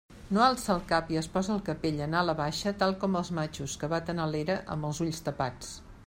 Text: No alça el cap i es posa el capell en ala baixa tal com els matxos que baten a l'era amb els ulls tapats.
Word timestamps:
No 0.35 0.41
alça 0.43 0.69
el 0.75 0.79
cap 0.91 1.09
i 1.15 1.17
es 1.19 1.27
posa 1.33 1.51
el 1.55 1.59
capell 1.67 1.99
en 2.05 2.15
ala 2.21 2.33
baixa 2.39 2.73
tal 2.83 2.95
com 3.03 3.19
els 3.19 3.29
matxos 3.41 3.75
que 3.83 3.89
baten 3.91 4.23
a 4.23 4.25
l'era 4.31 4.55
amb 4.77 4.89
els 4.91 5.03
ulls 5.07 5.21
tapats. 5.29 5.69